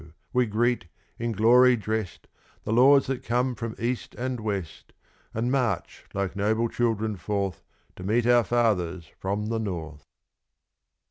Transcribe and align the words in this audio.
we 0.33 0.47
greet, 0.47 0.85
in 1.19 1.31
glory 1.31 1.75
drest, 1.75 2.27
The 2.63 2.73
lords 2.73 3.05
that 3.05 3.21
come 3.21 3.53
from 3.53 3.75
east 3.77 4.15
and 4.15 4.39
west, 4.39 4.93
And 5.31 5.51
march 5.51 6.05
like 6.15 6.35
noble 6.35 6.69
children 6.69 7.17
forth 7.17 7.61
To 7.97 8.03
meet 8.03 8.25
our 8.25 8.43
fathers 8.43 9.11
from 9.19 9.49
the 9.49 9.59
North! 9.59 10.07